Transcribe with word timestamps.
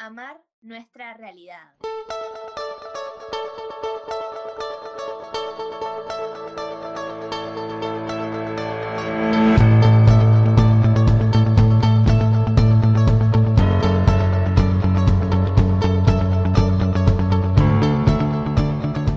amar 0.00 0.42
nuestra 0.62 1.12
realidad. 1.12 1.74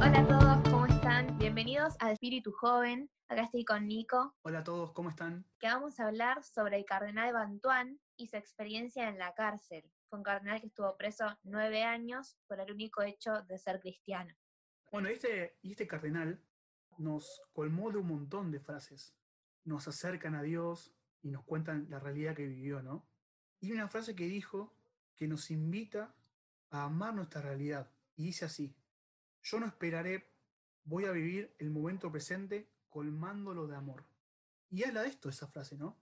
Hola 0.02 0.20
a 0.20 0.27
todos, 0.27 0.70
¿cómo 0.70 0.86
están? 0.86 1.38
Bienvenidos 1.38 1.95
a 2.00 2.11
Espíritu 2.11 2.52
Joven. 2.52 3.09
Acá 3.29 3.43
estoy 3.43 3.63
con 3.63 3.88
Nico, 3.88 4.36
Hola 4.41 4.59
a 4.59 4.63
todos, 4.63 4.91
¿cómo 4.91 5.09
están? 5.09 5.45
que 5.59 5.68
vamos 5.68 6.00
a 6.00 6.07
hablar 6.07 6.43
sobre 6.43 6.77
el 6.77 6.86
cardenal 6.86 7.31
Bantuán 7.31 8.00
y 8.18 8.27
su 8.27 8.36
experiencia 8.36 9.07
en 9.07 9.18
la 9.18 9.34
cárcel. 9.34 9.89
Fue 10.14 10.20
un 10.20 10.23
cardenal 10.25 10.61
que 10.61 10.68
estuvo 10.68 10.95
preso 10.95 11.25
nueve 11.41 11.82
años 11.82 12.38
por 12.45 12.59
el 12.59 12.71
único 12.71 13.02
hecho 13.02 13.41
de 13.48 13.58
ser 13.58 13.80
cristiano. 13.80 14.31
Bueno, 14.91 15.09
este, 15.09 15.58
y 15.63 15.71
este 15.71 15.88
cardenal 15.88 16.40
nos 16.99 17.41
colmó 17.52 17.90
de 17.90 17.98
un 17.98 18.05
montón 18.05 18.52
de 18.52 18.59
frases. 18.59 19.16
Nos 19.63 19.88
acercan 19.88 20.35
a 20.35 20.44
Dios 20.44 20.94
y 21.23 21.31
nos 21.31 21.44
cuentan 21.44 21.88
la 21.90 21.98
realidad 21.98 22.35
que 22.35 22.45
vivió, 22.45 22.84
¿no? 22.84 23.07
Y 23.59 23.71
una 23.71 23.88
frase 23.88 24.13
que 24.13 24.27
dijo 24.27 24.77
que 25.16 25.27
nos 25.27 25.49
invita 25.49 26.13
a 26.70 26.84
amar 26.84 27.16
nuestra 27.16 27.41
realidad. 27.41 27.90
Y 28.16 28.26
dice 28.26 28.45
así, 28.45 28.76
yo 29.41 29.59
no 29.59 29.66
esperaré, 29.66 30.32
voy 30.84 31.05
a 31.05 31.12
vivir 31.12 31.55
el 31.57 31.71
momento 31.71 32.12
presente 32.12 32.70
colmándolo 32.88 33.66
de 33.66 33.77
amor. 33.77 34.05
Y 34.70 34.84
habla 34.84 35.02
de 35.02 35.07
esto, 35.07 35.27
esa 35.27 35.48
frase, 35.48 35.76
¿no? 35.76 35.98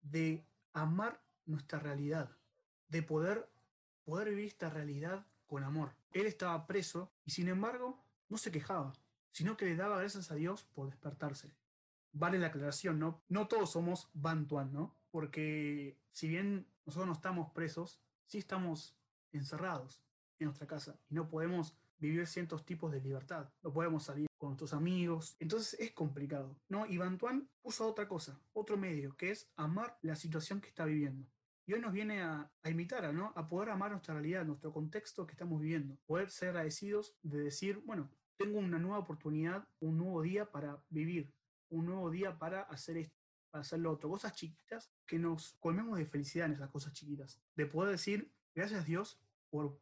De 0.00 0.46
amar 0.74 1.20
nuestra 1.44 1.80
realidad, 1.80 2.37
de 2.88 3.02
poder, 3.02 3.48
poder 4.04 4.30
vivir 4.30 4.46
esta 4.46 4.70
realidad 4.70 5.26
con 5.46 5.64
amor. 5.64 5.94
Él 6.12 6.26
estaba 6.26 6.66
preso 6.66 7.10
y 7.24 7.30
sin 7.30 7.48
embargo 7.48 8.02
no 8.28 8.38
se 8.38 8.50
quejaba, 8.50 8.92
sino 9.30 9.56
que 9.56 9.66
le 9.66 9.76
daba 9.76 9.98
gracias 9.98 10.30
a 10.30 10.34
Dios 10.34 10.64
por 10.74 10.88
despertarse. 10.88 11.50
Vale 12.12 12.38
la 12.38 12.48
aclaración, 12.48 12.98
¿no? 12.98 13.22
No 13.28 13.48
todos 13.48 13.72
somos 13.72 14.08
Bantuan, 14.14 14.72
¿no? 14.72 14.94
Porque 15.10 15.98
si 16.10 16.28
bien 16.28 16.66
nosotros 16.84 17.06
no 17.06 17.12
estamos 17.12 17.50
presos, 17.52 18.00
sí 18.26 18.38
estamos 18.38 18.96
encerrados 19.32 20.02
en 20.38 20.46
nuestra 20.46 20.66
casa 20.66 20.98
y 21.08 21.14
no 21.14 21.28
podemos 21.28 21.74
vivir 21.98 22.26
ciertos 22.26 22.64
tipos 22.64 22.92
de 22.92 23.00
libertad. 23.00 23.50
No 23.62 23.72
podemos 23.72 24.04
salir 24.04 24.28
con 24.38 24.50
nuestros 24.50 24.72
amigos. 24.72 25.36
Entonces 25.40 25.78
es 25.80 25.92
complicado, 25.92 26.56
¿no? 26.68 26.86
Y 26.86 26.96
Bantuan 26.96 27.48
puso 27.60 27.86
otra 27.86 28.08
cosa, 28.08 28.40
otro 28.52 28.76
medio, 28.76 29.16
que 29.16 29.30
es 29.30 29.50
amar 29.56 29.98
la 30.02 30.16
situación 30.16 30.60
que 30.60 30.68
está 30.68 30.84
viviendo. 30.84 31.26
Y 31.68 31.74
hoy 31.74 31.80
nos 31.82 31.92
viene 31.92 32.22
a, 32.22 32.50
a 32.62 32.68
a, 32.68 33.12
¿no? 33.12 33.30
a 33.36 33.46
poder 33.46 33.68
amar 33.68 33.90
nuestra 33.90 34.14
realidad, 34.14 34.42
nuestro 34.46 34.72
contexto 34.72 35.26
que 35.26 35.32
estamos 35.32 35.60
viviendo. 35.60 35.98
Poder 36.06 36.30
ser 36.30 36.48
agradecidos 36.48 37.14
de 37.22 37.42
decir, 37.42 37.82
bueno, 37.84 38.10
tengo 38.38 38.58
una 38.58 38.78
nueva 38.78 39.00
oportunidad, 39.00 39.68
un 39.78 39.98
nuevo 39.98 40.22
día 40.22 40.50
para 40.50 40.82
vivir, 40.88 41.30
un 41.68 41.84
nuevo 41.84 42.10
día 42.10 42.38
para 42.38 42.62
hacer 42.62 42.96
esto, 42.96 43.14
para 43.50 43.60
hacer 43.60 43.80
lo 43.80 43.92
otro. 43.92 44.08
Cosas 44.08 44.32
chiquitas 44.32 44.90
que 45.06 45.18
nos 45.18 45.58
colmemos 45.60 45.98
de 45.98 46.06
felicidad 46.06 46.46
en 46.46 46.54
esas 46.54 46.70
cosas 46.70 46.94
chiquitas. 46.94 47.38
De 47.54 47.66
poder 47.66 47.92
decir, 47.92 48.32
gracias 48.54 48.86
Dios 48.86 49.20
por 49.50 49.78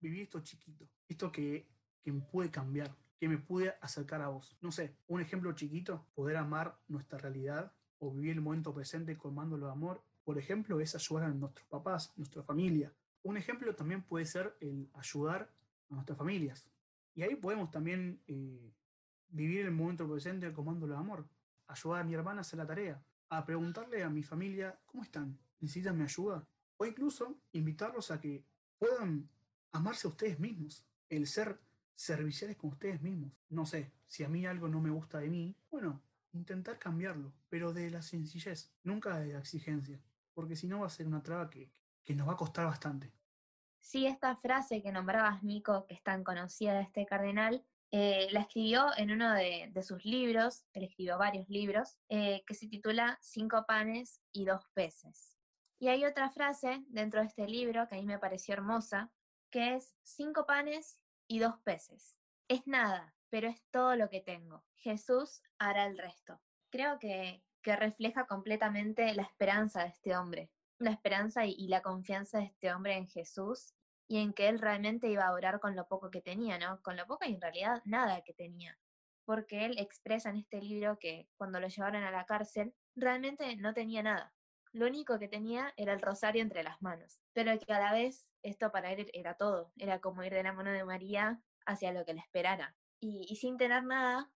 vivir 0.00 0.22
esto 0.22 0.40
chiquito, 0.40 0.88
esto 1.06 1.30
que, 1.30 1.68
que 2.02 2.10
me 2.10 2.20
puede 2.20 2.50
cambiar, 2.50 2.96
que 3.20 3.28
me 3.28 3.38
puede 3.38 3.76
acercar 3.80 4.22
a 4.22 4.28
vos. 4.28 4.58
No 4.60 4.72
sé, 4.72 4.96
un 5.06 5.20
ejemplo 5.20 5.52
chiquito, 5.52 6.04
poder 6.16 6.36
amar 6.36 6.80
nuestra 6.88 7.16
realidad 7.16 7.72
o 8.00 8.12
vivir 8.12 8.32
el 8.32 8.40
momento 8.40 8.74
presente 8.74 9.16
colmándolo 9.16 9.66
de 9.66 9.72
amor. 9.72 10.02
Por 10.28 10.36
ejemplo, 10.36 10.78
es 10.78 10.94
ayudar 10.94 11.24
a 11.24 11.28
nuestros 11.30 11.66
papás, 11.68 12.12
nuestra 12.18 12.42
familia. 12.42 12.92
Un 13.22 13.38
ejemplo 13.38 13.74
también 13.74 14.02
puede 14.02 14.26
ser 14.26 14.54
el 14.60 14.86
ayudar 14.92 15.50
a 15.88 15.94
nuestras 15.94 16.18
familias. 16.18 16.68
Y 17.14 17.22
ahí 17.22 17.34
podemos 17.34 17.70
también 17.70 18.20
eh, 18.26 18.70
vivir 19.30 19.64
el 19.64 19.70
momento 19.70 20.06
presente 20.06 20.52
colmándolo 20.52 20.92
de 20.92 21.00
amor. 21.00 21.26
Ayudar 21.66 22.02
a 22.02 22.04
mi 22.04 22.12
hermana 22.12 22.40
a 22.40 22.42
hacer 22.42 22.58
la 22.58 22.66
tarea. 22.66 23.02
A 23.30 23.46
preguntarle 23.46 24.02
a 24.02 24.10
mi 24.10 24.22
familia, 24.22 24.78
¿cómo 24.84 25.02
están? 25.02 25.38
¿Necesitan 25.60 25.96
mi 25.96 26.04
ayuda? 26.04 26.46
O 26.76 26.84
incluso 26.84 27.40
invitarlos 27.52 28.10
a 28.10 28.20
que 28.20 28.44
puedan 28.78 29.30
amarse 29.72 30.08
a 30.08 30.10
ustedes 30.10 30.38
mismos, 30.38 30.84
el 31.08 31.26
ser 31.26 31.58
serviciales 31.94 32.58
con 32.58 32.72
ustedes 32.72 33.00
mismos. 33.00 33.32
No 33.48 33.64
sé, 33.64 33.94
si 34.06 34.24
a 34.24 34.28
mí 34.28 34.44
algo 34.44 34.68
no 34.68 34.82
me 34.82 34.90
gusta 34.90 35.20
de 35.20 35.30
mí, 35.30 35.56
bueno, 35.70 36.02
intentar 36.34 36.78
cambiarlo, 36.78 37.32
pero 37.48 37.72
de 37.72 37.88
la 37.88 38.02
sencillez, 38.02 38.70
nunca 38.84 39.18
de 39.20 39.32
la 39.32 39.38
exigencia, 39.38 39.98
porque 40.38 40.54
si 40.54 40.68
no 40.68 40.78
va 40.78 40.86
a 40.86 40.90
ser 40.90 41.08
una 41.08 41.20
traba 41.20 41.50
que, 41.50 41.68
que 42.04 42.14
nos 42.14 42.28
va 42.28 42.34
a 42.34 42.36
costar 42.36 42.64
bastante. 42.64 43.12
Sí, 43.80 44.06
esta 44.06 44.36
frase 44.36 44.80
que 44.80 44.92
nombrabas, 44.92 45.42
Nico, 45.42 45.84
que 45.84 45.94
es 45.94 46.02
tan 46.04 46.22
conocida 46.22 46.74
de 46.74 46.82
este 46.82 47.06
cardenal, 47.06 47.66
eh, 47.90 48.28
la 48.30 48.42
escribió 48.42 48.96
en 48.96 49.10
uno 49.10 49.32
de, 49.34 49.68
de, 49.72 49.82
sus 49.82 50.04
libros, 50.04 50.64
él 50.74 50.84
escribió 50.84 51.18
varios 51.18 51.48
libros, 51.48 51.98
eh, 52.08 52.44
que 52.46 52.54
se 52.54 52.68
titula 52.68 53.18
Cinco 53.20 53.64
panes 53.66 54.20
y 54.30 54.44
dos 54.44 54.64
peces. 54.74 55.36
Y 55.80 55.88
hay 55.88 56.04
otra 56.04 56.30
frase 56.30 56.84
dentro 56.86 57.20
de 57.20 57.26
este 57.26 57.48
libro 57.48 57.88
que 57.88 57.96
a 57.96 57.98
mí 57.98 58.06
me 58.06 58.20
pareció 58.20 58.54
hermosa, 58.54 59.10
que 59.50 59.74
es 59.74 59.96
cinco 60.04 60.46
panes 60.46 61.00
y 61.26 61.40
dos 61.40 61.56
peces. 61.64 62.16
Es 62.46 62.64
nada, 62.64 63.12
pero 63.28 63.48
es 63.48 63.60
todo 63.72 63.96
lo 63.96 64.08
que 64.08 64.20
tengo. 64.20 64.64
Jesús 64.76 65.42
hará 65.58 65.86
el 65.86 65.98
resto. 65.98 66.40
Creo 66.70 67.00
que, 67.00 67.42
que 67.68 67.76
refleja 67.76 68.26
completamente 68.26 69.12
la 69.12 69.24
esperanza 69.24 69.82
de 69.82 69.88
este 69.90 70.16
hombre, 70.16 70.50
la 70.78 70.90
esperanza 70.90 71.44
y, 71.44 71.68
la 71.68 71.82
confianza 71.82 72.38
de 72.38 72.46
este 72.46 72.72
hombre 72.72 72.96
en 72.96 73.06
Jesús 73.06 73.74
y 74.06 74.22
en 74.22 74.32
que 74.32 74.48
él 74.48 74.58
realmente 74.58 75.10
iba 75.10 75.26
a 75.26 75.34
orar 75.34 75.60
con 75.60 75.76
lo 75.76 75.86
poco 75.86 76.10
que 76.10 76.22
tenía, 76.22 76.58
¿no? 76.58 76.80
Con 76.80 76.96
lo 76.96 77.06
poco 77.06 77.26
y 77.26 77.34
en 77.34 77.42
realidad 77.42 77.82
nada 77.84 78.22
que 78.22 78.32
tenía. 78.32 78.78
Porque 79.26 79.66
él 79.66 79.78
expresa 79.78 80.30
en 80.30 80.36
este 80.36 80.62
libro 80.62 80.98
que 80.98 81.28
cuando 81.36 81.60
lo 81.60 81.68
llevaron 81.68 82.04
a 82.04 82.10
la 82.10 82.24
cárcel, 82.24 82.74
realmente 82.96 83.54
no 83.56 83.74
tenía 83.74 84.02
nada. 84.02 84.32
Lo 84.72 84.86
único 84.86 85.18
que 85.18 85.28
tenía 85.28 85.74
era 85.76 85.92
el 85.92 86.00
rosario 86.00 86.40
entre 86.40 86.62
las 86.62 86.80
manos, 86.80 87.20
pero 87.34 87.52
que 87.58 87.70
a 87.74 87.80
la 87.80 87.92
vez 87.92 88.26
esto 88.42 88.72
para 88.72 88.92
él 88.92 89.10
era 89.12 89.34
todo, 89.34 89.72
era 89.76 90.00
como 90.00 90.24
ir 90.24 90.32
de 90.32 90.42
la 90.42 90.54
mano 90.54 90.72
de 90.72 90.86
María 90.86 91.38
hacia 91.66 91.92
lo 91.92 92.06
que 92.06 92.14
le 92.14 92.20
esperara. 92.20 92.74
Y, 92.98 93.26
y 93.28 93.36
sin 93.36 93.58
tener 93.58 93.84
nada, 93.84 94.30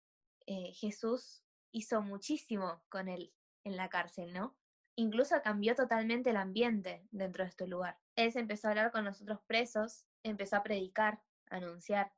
eh, 0.47 0.73
Jesús 0.73 1.43
hizo 1.73 2.03
muchísimo 2.03 2.83
con 2.89 3.09
él 3.09 3.33
en 3.65 3.77
la 3.77 3.89
cárcel, 3.89 4.33
¿no? 4.33 4.57
Incluso 4.97 5.41
cambió 5.43 5.75
totalmente 5.75 6.31
el 6.31 6.37
ambiente 6.37 7.07
dentro 7.11 7.45
de 7.45 7.51
este 7.51 7.69
lugar. 7.69 7.99
Él 8.17 8.33
se 8.33 8.41
empezó 8.41 8.67
a 8.67 8.71
hablar 8.71 8.91
con 8.91 9.05
los 9.05 9.23
otros 9.23 9.41
presos, 9.47 10.07
empezó 10.25 10.57
a 10.57 10.63
predicar, 10.63 11.21
a 11.51 11.57
anunciar. 11.57 12.13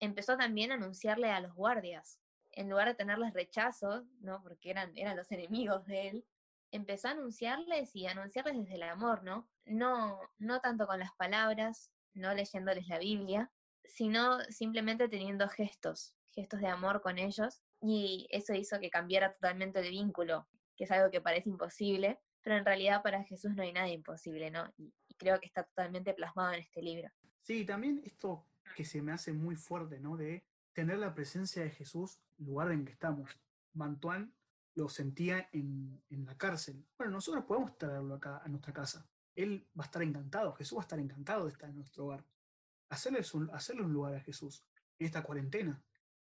Empezó 0.00 0.36
también 0.36 0.70
a 0.70 0.74
anunciarle 0.74 1.30
a 1.30 1.40
los 1.40 1.54
guardias. 1.54 2.20
En 2.52 2.68
lugar 2.68 2.88
de 2.88 2.94
tenerles 2.94 3.32
rechazo, 3.32 4.04
¿no? 4.20 4.42
Porque 4.42 4.70
eran, 4.70 4.92
eran 4.96 5.16
los 5.16 5.30
enemigos 5.32 5.86
de 5.86 6.08
él, 6.08 6.26
empezó 6.72 7.08
a 7.08 7.12
anunciarles 7.12 7.94
y 7.94 8.06
a 8.06 8.10
anunciarles 8.10 8.58
desde 8.58 8.74
el 8.74 8.82
amor, 8.82 9.22
¿no? 9.22 9.48
No, 9.64 10.20
no 10.38 10.60
tanto 10.60 10.86
con 10.86 10.98
las 10.98 11.14
palabras, 11.14 11.90
no 12.12 12.34
leyéndoles 12.34 12.86
la 12.88 12.98
Biblia, 12.98 13.50
sino 13.84 14.40
simplemente 14.44 15.08
teniendo 15.08 15.48
gestos, 15.48 16.14
gestos 16.32 16.60
de 16.60 16.68
amor 16.68 17.00
con 17.00 17.18
ellos. 17.18 17.62
Y 17.80 18.26
eso 18.30 18.54
hizo 18.54 18.80
que 18.80 18.90
cambiara 18.90 19.32
totalmente 19.32 19.80
el 19.80 19.90
vínculo, 19.90 20.48
que 20.76 20.84
es 20.84 20.90
algo 20.90 21.10
que 21.10 21.20
parece 21.20 21.48
imposible, 21.48 22.18
pero 22.42 22.56
en 22.56 22.64
realidad 22.64 23.02
para 23.02 23.24
Jesús 23.24 23.52
no 23.54 23.62
hay 23.62 23.72
nada 23.72 23.88
imposible, 23.88 24.50
¿no? 24.50 24.72
Y, 24.76 24.92
creo 25.18 25.40
que 25.40 25.46
está 25.46 25.64
totalmente 25.64 26.12
plasmado 26.12 26.52
en 26.52 26.60
este 26.60 26.82
libro. 26.82 27.10
Sí, 27.40 27.64
también 27.64 28.02
esto 28.04 28.46
que 28.76 28.84
se 28.84 29.00
me 29.00 29.12
hace 29.12 29.32
muy 29.32 29.56
fuerte, 29.56 29.98
¿no? 29.98 30.14
De 30.14 30.44
tener 30.74 30.98
la 30.98 31.14
presencia 31.14 31.62
de 31.62 31.70
Jesús 31.70 32.20
lugar 32.36 32.70
en 32.70 32.84
que 32.84 32.92
estamos. 32.92 33.30
Mantuán 33.72 34.34
lo 34.74 34.90
sentía 34.90 35.48
en, 35.52 36.02
en, 36.10 36.26
la 36.26 36.36
cárcel. 36.36 36.84
Bueno, 36.98 37.14
nosotros 37.14 37.44
podemos 37.46 37.78
traerlo 37.78 38.16
acá 38.16 38.42
a 38.44 38.48
nuestra 38.48 38.74
casa. 38.74 39.08
Él 39.34 39.66
va 39.78 39.84
a 39.84 39.86
estar 39.86 40.02
encantado, 40.02 40.52
Jesús 40.52 40.76
va 40.76 40.82
a 40.82 40.84
estar 40.84 40.98
encantado 40.98 41.46
de 41.46 41.52
estar 41.52 41.70
en 41.70 41.76
nuestro 41.76 42.04
hogar. 42.04 42.26
Hacerle 42.90 43.22
un, 43.32 43.50
hacerle 43.54 43.82
un 43.82 43.92
lugar 43.92 44.14
a 44.14 44.20
Jesús 44.20 44.66
en 44.98 45.06
esta 45.06 45.22
cuarentena 45.22 45.82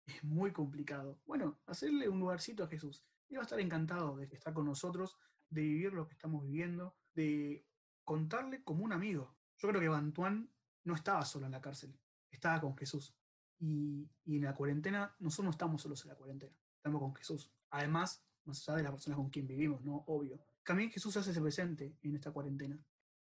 es 0.09 0.25
muy 0.25 0.53
complicado. 0.53 1.21
Bueno, 1.27 1.61
hacerle 1.67 2.09
un 2.09 2.19
lugarcito 2.19 2.65
a 2.65 2.69
Jesús. 2.69 3.05
Él 3.29 3.37
va 3.37 3.43
a 3.43 3.45
estar 3.45 3.61
encantado 3.61 4.17
de 4.17 4.25
estar 4.25 4.55
con 4.55 4.65
nosotros, 4.65 5.17
de 5.51 5.63
vivir 5.63 5.93
lo 5.93 6.07
que 6.07 6.15
estamos 6.15 6.43
viviendo, 6.45 6.97
de 7.15 7.67
contarle 8.05 8.63
como 8.65 8.85
un 8.85 8.93
amigo. 8.93 9.37
Yo 9.59 9.69
creo 9.69 9.81
que 9.81 9.89
Bantuán 9.89 10.51
no 10.85 10.95
estaba 10.95 11.25
solo 11.25 11.47
en 11.47 11.53
la 11.53 11.61
cárcel, 11.61 11.99
estaba 12.31 12.61
con 12.61 12.77
Jesús. 12.77 13.15
Y, 13.59 14.09
y 14.25 14.37
en 14.37 14.45
la 14.45 14.55
cuarentena, 14.55 15.15
nosotros 15.19 15.45
no 15.45 15.51
estamos 15.51 15.83
solos 15.83 16.03
en 16.05 16.09
la 16.11 16.15
cuarentena, 16.15 16.57
estamos 16.77 17.01
con 17.01 17.15
Jesús. 17.15 17.53
Además, 17.71 18.25
más 18.45 18.67
allá 18.67 18.79
de 18.79 18.83
las 18.85 18.93
personas 18.93 19.19
con 19.19 19.29
quien 19.29 19.47
vivimos, 19.47 19.85
¿no? 19.85 20.05
Obvio. 20.07 20.41
También 20.65 20.91
Jesús 20.91 21.17
hace 21.17 21.33
ese 21.33 21.41
presente 21.41 21.97
en 22.03 22.15
esta 22.15 22.31
cuarentena. 22.31 22.83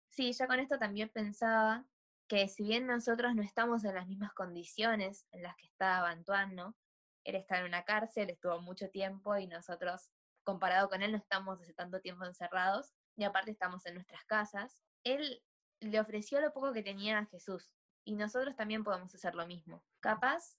Sí, 0.10 0.33
yo 0.33 0.48
con 0.48 0.60
esto 0.60 0.78
también 0.78 1.10
pensaba 1.10 1.86
que 2.27 2.48
si 2.48 2.63
bien 2.63 2.88
nosotros 2.88 3.36
no 3.36 3.44
estamos 3.44 3.83
en 3.83 3.95
las 3.95 4.07
mismas 4.07 4.33
condiciones 4.33 5.27
en 5.31 5.44
las 5.44 5.56
que 5.57 5.68
estaba 5.68 6.10
Antoine, 6.10 6.56
¿no? 6.56 6.75
Él 7.24 7.36
está 7.36 7.60
en 7.60 7.66
una 7.66 7.83
cárcel, 7.83 8.30
estuvo 8.30 8.60
mucho 8.62 8.89
tiempo 8.89 9.36
y 9.38 9.48
nosotros, 9.48 10.12
comparado 10.44 10.89
con 10.89 11.01
él, 11.01 11.12
no 11.12 11.18
estamos 11.18 11.60
hace 11.62 11.74
tanto 11.74 12.00
tiempo 12.01 12.25
encerrados 12.25 12.94
y 13.16 13.24
aparte 13.24 13.51
estamos 13.51 13.86
en 13.86 13.95
nuestras 13.95 14.24
casas. 14.25 14.77
Él 15.04 15.42
le 15.80 16.00
ofreció 16.00 16.39
lo 16.42 16.54
poco 16.54 16.74
que 16.74 16.83
tenía 16.83 17.19
a 17.19 17.25
Jesús. 17.25 17.72
Y 18.04 18.16
nosotros 18.16 18.56
también 18.56 18.83
podemos 18.83 19.13
hacer 19.16 19.33
lo 19.33 19.48
mismo. 19.48 19.83
Capaz, 20.00 20.57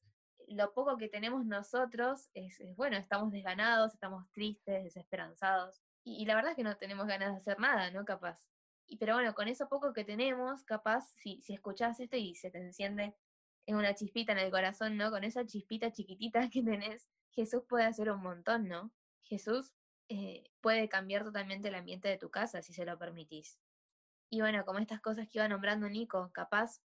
lo 0.49 0.73
poco 0.73 0.97
que 0.97 1.09
tenemos 1.09 1.45
nosotros 1.47 2.29
es, 2.35 2.59
bueno, 2.75 2.97
estamos 2.97 3.31
desganados, 3.31 3.95
estamos 3.95 4.31
tristes, 4.33 4.85
desesperanzados. 4.85 5.81
Y, 6.05 6.25
la 6.27 6.35
verdad 6.35 6.53
es 6.53 6.57
que 6.57 6.65
no 6.65 6.77
tenemos 6.77 7.07
ganas 7.07 7.33
de 7.33 7.39
hacer 7.39 7.59
nada, 7.59 7.91
¿no? 7.91 8.05
Capaz. 8.05 8.41
Y, 8.87 8.97
pero 8.99 9.15
bueno, 9.15 9.35
con 9.35 9.49
eso 9.49 9.69
poco 9.69 9.93
que 9.93 10.05
tenemos, 10.05 10.65
capaz, 10.65 11.09
si, 11.17 11.41
si 11.43 11.55
escuchás 11.55 11.99
esto 12.00 12.17
y 12.17 12.35
se 12.35 12.50
te 12.50 12.59
enciende 12.59 13.15
en 13.67 13.77
una 13.77 13.94
chispita 13.94 14.33
en 14.33 14.38
el 14.38 14.50
corazón, 14.50 14.97
¿no? 14.97 15.11
Con 15.11 15.25
esa 15.25 15.44
chispita 15.44 15.93
chiquitita 15.93 16.49
que 16.50 16.62
tenés, 16.62 17.11
Jesús 17.31 17.65
puede 17.69 17.85
hacer 17.85 18.11
un 18.11 18.23
montón, 18.23 18.69
¿no? 18.69 18.93
Jesús 19.23 19.75
eh, 20.09 20.44
puede 20.61 20.88
cambiar 20.88 21.25
totalmente 21.25 21.69
el 21.69 21.75
ambiente 21.75 22.09
de 22.09 22.17
tu 22.17 22.31
casa 22.31 22.62
si 22.62 22.73
se 22.73 22.85
lo 22.85 22.97
permitís. 22.97 23.59
Y 24.31 24.41
bueno, 24.41 24.65
como 24.65 24.79
estas 24.79 25.00
cosas 25.00 25.29
que 25.29 25.38
iba 25.38 25.49
nombrando 25.49 25.88
Nico, 25.88 26.31
capaz 26.33 26.81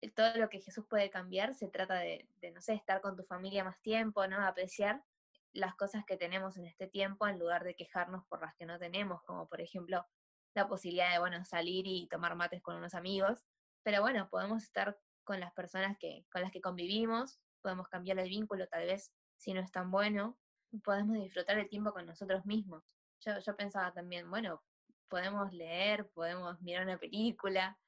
eh, 0.00 0.10
todo 0.10 0.36
lo 0.36 0.48
que 0.48 0.60
Jesús 0.60 0.84
puede 0.88 1.08
cambiar 1.10 1.54
se 1.54 1.68
trata 1.68 1.94
de, 1.94 2.28
no 2.52 2.60
sé, 2.60 2.74
estar 2.74 3.00
con 3.00 3.16
tu 3.16 3.24
familia 3.24 3.64
más 3.64 3.80
tiempo, 3.80 4.26
¿no? 4.26 4.44
Apreciar 4.44 5.04
las 5.52 5.76
cosas 5.76 6.04
que 6.04 6.16
tenemos 6.16 6.56
en 6.56 6.66
este 6.66 6.88
tiempo 6.88 7.28
en 7.28 7.38
lugar 7.38 7.62
de 7.62 7.76
quejarnos 7.76 8.24
por 8.26 8.40
las 8.40 8.54
que 8.56 8.66
no 8.66 8.78
tenemos, 8.78 9.22
como 9.22 9.48
por 9.48 9.60
ejemplo 9.60 10.04
la 10.54 10.68
posibilidad 10.68 11.12
de, 11.12 11.18
bueno, 11.18 11.44
salir 11.44 11.86
y 11.86 12.06
tomar 12.08 12.34
mates 12.36 12.62
con 12.62 12.76
unos 12.76 12.94
amigos. 12.94 13.44
Pero 13.82 14.00
bueno, 14.00 14.28
podemos 14.30 14.62
estar 14.62 14.98
con 15.24 15.40
las 15.40 15.52
personas 15.52 15.96
que, 15.98 16.24
con 16.32 16.42
las 16.42 16.52
que 16.52 16.60
convivimos, 16.60 17.40
podemos 17.60 17.88
cambiar 17.88 18.18
el 18.18 18.28
vínculo 18.28 18.66
tal 18.68 18.86
vez 18.86 19.12
si 19.36 19.52
no 19.52 19.60
es 19.60 19.72
tan 19.72 19.90
bueno, 19.90 20.38
podemos 20.82 21.16
disfrutar 21.16 21.58
el 21.58 21.68
tiempo 21.68 21.92
con 21.92 22.06
nosotros 22.06 22.46
mismos. 22.46 22.96
Yo, 23.20 23.38
yo 23.40 23.56
pensaba 23.56 23.92
también, 23.92 24.28
bueno, 24.30 24.62
podemos 25.08 25.52
leer, 25.52 26.08
podemos 26.10 26.60
mirar 26.62 26.84
una 26.84 26.98
película, 26.98 27.78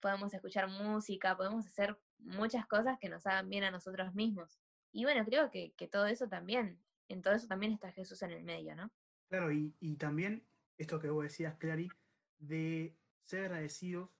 podemos 0.00 0.32
escuchar 0.34 0.68
música, 0.68 1.36
podemos 1.36 1.66
hacer 1.66 1.98
muchas 2.18 2.66
cosas 2.66 2.98
que 2.98 3.08
nos 3.08 3.26
hagan 3.26 3.48
bien 3.48 3.64
a 3.64 3.70
nosotros 3.70 4.14
mismos. 4.14 4.58
Y 4.92 5.04
bueno, 5.04 5.24
creo 5.24 5.50
que, 5.50 5.72
todo 5.90 6.06
eso 6.06 6.28
también, 6.28 6.78
en 7.08 7.22
todo 7.22 7.34
eso 7.34 7.46
también 7.46 7.72
está 7.72 7.90
Jesús 7.92 8.22
en 8.22 8.32
el 8.32 8.42
medio, 8.42 8.74
¿no? 8.76 8.90
Claro, 9.28 9.50
y, 9.50 9.74
y 9.80 9.96
también 9.96 10.44
esto 10.78 11.00
que 11.00 11.10
vos 11.10 11.24
decías, 11.24 11.56
Clary, 11.56 11.90
de 12.38 12.96
ser 13.24 13.44
agradecidos, 13.44 14.10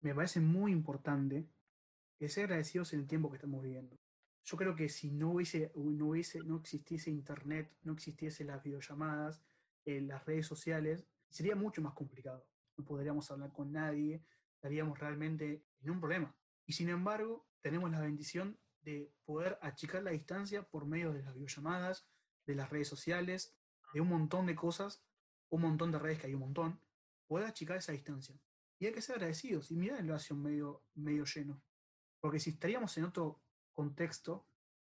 me 0.00 0.14
parece 0.14 0.40
muy 0.40 0.72
importante 0.72 1.48
que 2.18 2.28
ser 2.28 2.44
agradecidos 2.44 2.92
en 2.92 3.00
el 3.00 3.06
tiempo 3.06 3.30
que 3.30 3.36
estamos 3.36 3.62
viviendo. 3.62 3.98
Yo 4.44 4.56
creo 4.56 4.76
que 4.76 4.88
si 4.88 5.10
no 5.10 5.32
hubiese, 5.32 5.72
no 5.74 6.06
hubiese, 6.06 6.40
no 6.40 6.56
existiese 6.56 7.10
internet, 7.10 7.72
no 7.82 7.92
existiese 7.92 8.44
las 8.44 8.62
videollamadas, 8.62 9.42
eh, 9.84 10.00
las 10.00 10.24
redes 10.24 10.46
sociales, 10.46 11.04
sería 11.28 11.56
mucho 11.56 11.82
más 11.82 11.94
complicado. 11.94 12.46
No 12.76 12.84
podríamos 12.84 13.30
hablar 13.30 13.52
con 13.52 13.72
nadie, 13.72 14.24
estaríamos 14.54 14.98
realmente 14.98 15.64
en 15.80 15.90
un 15.90 16.00
problema. 16.00 16.36
Y 16.64 16.72
sin 16.72 16.88
embargo, 16.88 17.46
tenemos 17.60 17.90
la 17.90 18.00
bendición 18.00 18.58
de 18.82 19.12
poder 19.24 19.58
achicar 19.62 20.02
la 20.02 20.12
distancia 20.12 20.62
por 20.62 20.86
medio 20.86 21.12
de 21.12 21.22
las 21.22 21.34
videollamadas, 21.34 22.08
de 22.46 22.54
las 22.54 22.70
redes 22.70 22.88
sociales, 22.88 23.56
de 23.92 24.00
un 24.00 24.08
montón 24.08 24.46
de 24.46 24.54
cosas, 24.54 25.04
un 25.50 25.62
montón 25.62 25.90
de 25.92 25.98
redes 25.98 26.20
que 26.20 26.26
hay 26.26 26.34
un 26.34 26.40
montón, 26.40 26.80
poder 27.26 27.46
achicar 27.46 27.76
esa 27.76 27.92
distancia. 27.92 28.38
Y 28.78 28.86
hay 28.86 28.92
que 28.92 29.02
ser 29.02 29.16
agradecidos. 29.16 29.70
Y 29.70 29.76
mirar 29.76 30.00
el 30.00 30.10
vaso 30.10 30.34
medio, 30.34 30.82
medio 30.94 31.24
lleno. 31.24 31.60
Porque 32.20 32.40
si 32.40 32.50
estaríamos 32.50 32.96
en 32.98 33.04
otro 33.04 33.40
contexto, 33.72 34.46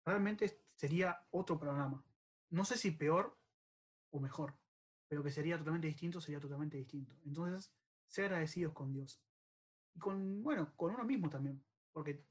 realmente 0.04 0.62
sería 0.74 1.26
otro 1.30 1.58
programa. 1.58 2.04
No 2.50 2.64
sé 2.64 2.76
si 2.76 2.90
peor 2.90 3.38
o 4.10 4.20
mejor, 4.20 4.54
pero 5.08 5.22
que 5.22 5.30
sería 5.30 5.58
totalmente 5.58 5.86
distinto, 5.86 6.20
sería 6.20 6.40
totalmente 6.40 6.76
distinto. 6.76 7.14
Entonces, 7.24 7.72
ser 8.06 8.26
agradecidos 8.26 8.72
con 8.72 8.92
Dios. 8.92 9.22
Y 9.94 9.98
con, 9.98 10.42
bueno, 10.42 10.72
con 10.76 10.94
uno 10.94 11.04
mismo 11.04 11.30
también, 11.30 11.62
porque 11.92 12.24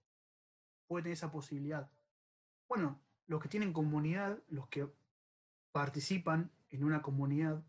puede 0.88 1.04
tener 1.04 1.14
esa 1.14 1.32
posibilidad. 1.32 1.92
Bueno, 2.68 3.02
los 3.28 3.42
que 3.42 3.50
tienen 3.50 3.74
comunidad, 3.74 4.42
los 4.48 4.68
que 4.68 4.92
participan 5.72 6.52
en 6.70 6.84
una 6.84 7.02
comunidad, 7.02 7.64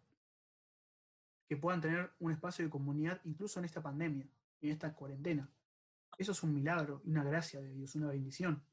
que 1.53 1.59
puedan 1.59 1.83
tener 1.83 2.11
un 2.19 2.33
espacio 2.33 2.65
de 2.65 2.71
comunidad 2.71 3.21
incluso 3.25 3.59
en 3.59 3.67
esta 3.67 3.83
pandemia, 3.83 4.27
en 4.63 4.71
esta 4.71 4.95
cuarentena. 4.95 5.51
Eso 6.17 6.33
es 6.33 6.43
un 6.43 6.55
milagro, 6.55 7.03
una 7.05 7.23
gracia 7.23 7.61
de 7.61 7.75
Dios, 7.75 7.95
una 7.95 8.09
bendición. 8.09 8.65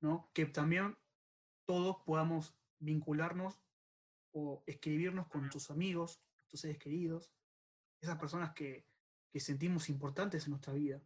¿no? 0.00 0.30
Que 0.32 0.46
también 0.46 0.96
todos 1.66 1.96
podamos 2.06 2.54
vincularnos 2.78 3.60
o 4.30 4.62
escribirnos 4.64 5.26
con 5.26 5.50
tus 5.50 5.72
amigos, 5.72 6.22
tus 6.46 6.60
seres 6.60 6.78
queridos, 6.78 7.32
esas 8.00 8.16
personas 8.16 8.52
que, 8.52 8.86
que 9.32 9.40
sentimos 9.40 9.88
importantes 9.88 10.44
en 10.44 10.50
nuestra 10.50 10.72
vida, 10.72 11.02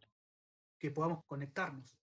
que 0.77 0.91
podamos 0.91 1.25
conectarnos 1.25 1.97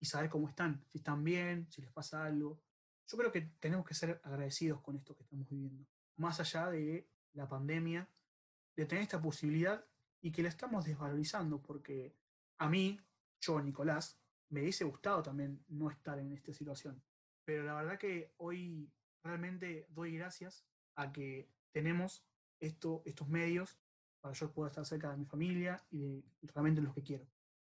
y 0.00 0.04
saber 0.04 0.28
cómo 0.28 0.50
están, 0.50 0.84
si 0.92 0.98
están 0.98 1.24
bien, 1.24 1.66
si 1.70 1.80
les 1.80 1.90
pasa 1.90 2.26
algo. 2.26 2.60
Yo 3.06 3.16
creo 3.16 3.32
que 3.32 3.40
tenemos 3.58 3.86
que 3.86 3.94
ser 3.94 4.20
agradecidos 4.22 4.82
con 4.82 4.96
esto 4.96 5.16
que 5.16 5.22
estamos 5.22 5.48
viviendo, 5.48 5.86
más 6.16 6.40
allá 6.40 6.68
de 6.68 7.08
la 7.34 7.48
pandemia, 7.48 8.08
de 8.76 8.86
tener 8.86 9.02
esta 9.02 9.20
posibilidad 9.20 9.84
y 10.20 10.32
que 10.32 10.42
la 10.42 10.48
estamos 10.48 10.84
desvalorizando, 10.84 11.60
porque 11.60 12.16
a 12.58 12.68
mí, 12.68 13.00
yo, 13.40 13.60
Nicolás, 13.60 14.18
me 14.48 14.60
hubiese 14.60 14.84
gustado 14.84 15.22
también 15.22 15.64
no 15.68 15.90
estar 15.90 16.18
en 16.18 16.32
esta 16.32 16.52
situación. 16.52 17.02
Pero 17.44 17.64
la 17.64 17.74
verdad 17.74 17.98
que 17.98 18.32
hoy 18.38 18.90
realmente 19.22 19.86
doy 19.90 20.16
gracias 20.16 20.64
a 20.94 21.12
que 21.12 21.50
tenemos 21.72 22.24
esto, 22.60 23.02
estos 23.04 23.28
medios 23.28 23.78
para 24.20 24.34
yo 24.34 24.52
poder 24.52 24.70
estar 24.70 24.86
cerca 24.86 25.10
de 25.10 25.18
mi 25.18 25.26
familia 25.26 25.84
y 25.90 25.98
de 26.00 26.24
realmente 26.54 26.80
los 26.80 26.94
que 26.94 27.02
quiero. 27.02 27.26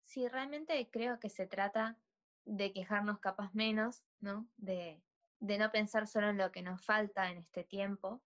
Sí, 0.05 0.29
realmente 0.29 0.91
creo 0.91 1.19
que 1.19 1.31
se 1.31 1.47
trata 1.47 1.97
de 2.45 2.73
quejarnos 2.73 3.21
capaz 3.21 3.55
menos, 3.55 4.05
¿no? 4.21 4.47
De, 4.57 5.03
de 5.41 5.59
no 5.59 5.71
pensar 5.71 6.07
solo 6.07 6.29
en 6.29 6.37
lo 6.37 6.53
que 6.53 6.63
nos 6.63 6.85
falta 6.85 7.31
en 7.31 7.39
este 7.39 7.65
tiempo, 7.65 8.21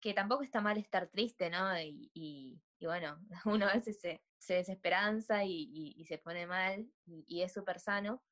que 0.00 0.14
tampoco 0.14 0.42
está 0.42 0.60
mal 0.60 0.76
estar 0.78 1.08
triste, 1.08 1.50
¿no? 1.50 1.78
Y, 1.80 2.60
bueno, 2.80 3.18
uno 3.44 3.66
a 3.66 3.74
veces 3.74 4.00
se, 4.00 4.22
se 4.38 4.54
desesperanza 4.54 5.44
y, 5.44 6.04
se 6.06 6.18
pone 6.18 6.46
mal 6.46 6.86
y, 7.04 7.42
es 7.42 7.52
súper 7.52 7.80
sano, 7.80 8.22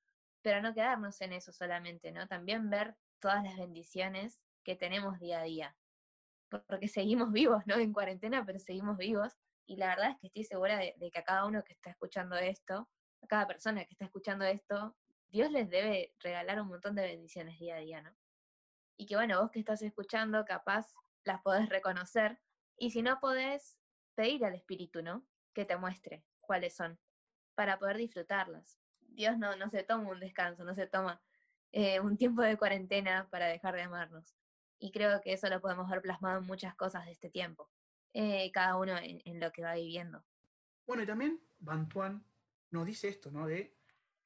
pero 0.43 0.61
no 0.61 0.75
quedarnos 0.75 1.21
en 1.21 1.33
eso 1.33 1.53
solamente, 1.53 2.13
¿no? 2.13 2.29
También 2.29 2.71
ver 2.71 2.97
todas 3.19 3.43
las 3.43 3.57
bendiciones 3.57 4.41
que 4.63 4.77
tenemos 4.77 5.19
día 5.19 5.41
a 5.41 5.45
día, 5.45 5.77
porque 6.69 6.89
seguimos 6.89 7.33
vivos, 7.33 7.63
¿no? 7.67 7.77
En 7.77 7.93
cuarentena, 7.93 8.45
pero 8.45 8.59
seguimos 8.59 8.97
vivos 8.97 9.33
y 9.67 9.77
la 9.77 9.89
verdad 9.89 10.11
es 10.11 10.19
que 10.19 10.27
estoy 10.27 10.45
segura 10.45 10.77
de, 10.77 10.95
de 10.99 11.11
que 11.11 11.19
a 11.19 11.25
cada 11.25 11.47
uno 11.47 11.65
que 11.65 11.73
está 11.73 11.91
escuchando 11.91 12.37
esto, 12.37 12.89
a 13.23 13.27
cada 13.27 13.47
persona 13.47 13.85
que 13.85 13.93
está 13.93 14.05
escuchando 14.05 14.45
esto, 14.45 14.95
Dios 15.31 15.51
les 15.51 15.69
debe 15.69 16.15
regalar 16.21 16.61
un 16.61 16.69
montón 16.69 16.95
de 16.95 17.03
bendiciones 17.03 17.59
día 17.59 17.77
a 17.77 17.81
día, 17.81 18.03
¿no? 18.03 18.15
Y 18.97 19.07
que 19.07 19.17
bueno, 19.17 19.41
vos 19.41 19.51
que 19.51 19.59
estás 19.59 19.83
escuchando, 19.83 20.45
capaz 20.45 20.95
las 21.25 21.43
podés 21.43 21.69
reconocer, 21.69 22.41
y 22.77 22.91
si 22.91 23.03
no 23.03 23.21
podés, 23.21 23.79
pedir 24.15 24.45
al 24.45 24.55
Espíritu, 24.55 25.03
¿no? 25.03 25.27
que 25.55 25.65
te 25.65 25.77
muestre 25.77 26.25
cuáles 26.41 26.75
son, 26.75 26.99
para 27.55 27.79
poder 27.79 27.97
disfrutarlas. 27.97 28.79
Dios 29.01 29.39
no, 29.39 29.57
no 29.57 29.71
se 29.71 29.85
toma 29.85 30.11
un 30.11 30.21
descanso, 30.21 30.65
no 30.65 30.75
se 30.75 30.87
toma 30.87 31.23
eh, 31.73 32.01
un 32.01 32.17
tiempo 32.17 32.43
de 32.43 32.57
cuarentena 32.57 33.29
para 33.31 33.47
dejar 33.47 33.75
de 33.75 33.83
amarnos. 33.83 34.37
Y 34.79 34.91
creo 34.91 35.21
que 35.23 35.33
eso 35.33 35.49
lo 35.49 35.61
podemos 35.61 35.89
ver 35.89 36.03
plasmado 36.03 36.41
en 36.41 36.47
muchas 36.47 36.75
cosas 36.75 37.07
de 37.07 37.13
este 37.13 37.31
tiempo, 37.31 37.71
eh, 38.13 38.51
cada 38.53 38.77
uno 38.77 38.97
en, 38.99 39.41
lo 39.41 39.51
que 39.53 39.63
va 39.63 39.75
viviendo. 39.75 40.25
Bueno, 40.87 41.05
y 41.05 41.07
también 41.07 41.41
Bantuan 41.59 42.25
nos 42.71 42.85
dice 42.85 43.09
esto, 43.09 43.31
¿no? 43.31 43.47
De, 43.47 43.75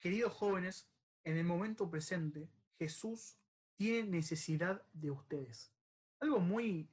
queridos 0.00 0.32
jóvenes, 0.32 0.90
en 1.24 1.36
el 1.36 1.44
momento 1.44 1.88
presente, 1.90 2.50
Jesús 2.78 3.36
tiene 3.76 4.08
necesidad 4.08 4.82
de 4.92 5.10
ustedes. 5.10 5.72
Algo 6.20 6.40
muy, 6.40 6.90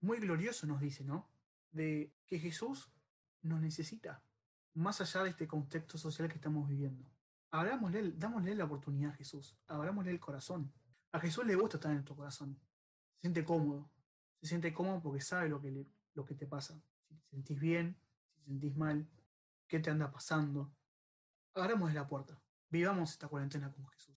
muy 0.00 0.18
glorioso 0.18 0.66
nos 0.66 0.80
dice, 0.80 1.04
¿no? 1.04 1.28
De 1.72 2.12
que 2.26 2.38
Jesús 2.38 2.90
nos 3.42 3.60
necesita, 3.60 4.22
más 4.74 5.00
allá 5.00 5.24
de 5.24 5.30
este 5.30 5.48
contexto 5.48 5.98
social 5.98 6.28
que 6.28 6.36
estamos 6.36 6.68
viviendo. 6.68 7.04
Abrámosle, 7.50 8.12
dámosle 8.12 8.54
la 8.54 8.64
oportunidad 8.64 9.12
a 9.12 9.16
Jesús, 9.16 9.56
abrámosle 9.66 10.12
el 10.12 10.20
corazón. 10.20 10.72
A 11.12 11.18
Jesús 11.18 11.44
le 11.44 11.56
gusta 11.56 11.78
estar 11.78 11.92
en 11.92 12.04
tu 12.04 12.14
corazón, 12.14 12.60
se 13.14 13.22
siente 13.22 13.44
cómodo, 13.44 13.90
se 14.40 14.46
siente 14.46 14.72
cómodo 14.72 15.02
porque 15.02 15.20
sabe 15.20 15.48
lo 15.48 15.60
que, 15.60 15.86
lo 16.14 16.24
que 16.24 16.34
te 16.34 16.46
pasa. 16.46 16.80
Si 17.08 17.16
te 17.16 17.26
sentís 17.28 17.58
bien, 17.58 18.00
si 18.28 18.40
te 18.40 18.44
sentís 18.46 18.76
mal, 18.76 19.08
qué 19.66 19.80
te 19.80 19.90
anda 19.90 20.12
pasando. 20.12 20.72
Abrámosle 21.54 21.94
la 21.94 22.06
puerta, 22.06 22.40
vivamos 22.68 23.10
esta 23.10 23.26
cuarentena 23.26 23.72
como 23.72 23.88
Jesús. 23.88 24.16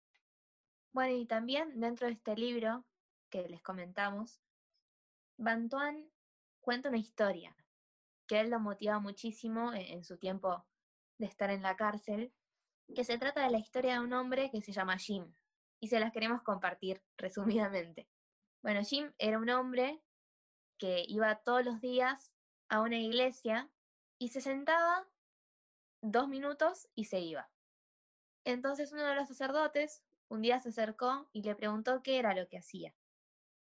Bueno, 0.93 1.17
y 1.17 1.25
también 1.25 1.81
dentro 1.81 2.07
de 2.07 2.13
este 2.13 2.37
libro 2.37 2.85
que 3.33 3.49
les 3.49 3.63
comentamos, 3.63 4.39
Bantuan 5.39 6.07
cuenta 6.61 6.91
una 6.91 6.99
historia 6.99 7.57
que 8.29 8.39
él 8.39 8.51
lo 8.51 8.61
motiva 8.61 9.01
muchísimo 9.01 9.73
en, 9.73 10.05
su 10.05 10.19
tiempo 10.19 10.65
de 11.19 11.27
estar 11.27 11.51
en 11.51 11.63
la 11.63 11.75
cárcel, 11.75 12.33
que 12.95 13.05
se 13.05 13.19
trata 13.19 13.43
de 13.43 13.51
la 13.51 13.59
historia 13.59 13.95
de 13.95 14.01
un 14.01 14.13
hombre 14.13 14.51
que 14.51 14.61
se 14.61 14.73
llama 14.73 14.99
Jim, 14.99 15.35
y 15.81 15.89
se 15.89 15.99
las 15.99 16.13
queremos 16.13 16.43
compartir 16.43 17.03
resumidamente. 17.17 18.07
Bueno, 18.63 18.83
Jim 18.85 19.13
era 19.19 19.39
un 19.39 19.49
hombre 19.51 20.01
que 20.79 21.05
iba 21.09 21.35
todos 21.37 21.65
los 21.65 21.81
días 21.81 22.33
a 22.69 22.81
una 22.83 22.99
iglesia 22.99 23.71
y 24.19 24.29
se 24.29 24.41
sentaba 24.41 25.09
dos 26.03 26.29
minutos 26.29 26.89
y 26.95 27.07
se 27.07 27.21
iba. 27.21 27.51
Entonces 28.45 28.93
uno 28.93 29.05
de 29.05 29.15
los 29.15 29.29
sacerdotes 29.29 30.03
un 30.29 30.43
día 30.43 30.59
se 30.61 30.71
acercó 30.71 31.29
y 31.33 31.43
le 31.43 31.55
preguntó 31.55 32.03
qué 32.03 32.19
era 32.19 32.35
lo 32.35 32.49
que 32.49 32.59
hacía. 32.59 32.95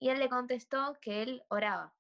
Y 0.04 0.10
él 0.10 0.20
le 0.20 0.28
contestó 0.28 0.98
que 1.00 1.22
él 1.22 1.46
oraba. 1.48 1.96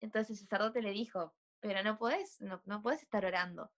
Entonces 0.00 0.30
el 0.30 0.46
sacerdote 0.46 0.80
le 0.80 0.92
dijo, 0.92 1.34
pero 1.58 1.82
no 1.82 1.98
puedes, 1.98 2.40
no, 2.40 2.62
no 2.66 2.82
puedes 2.82 3.02
estar 3.02 3.26
orando. 3.26 3.72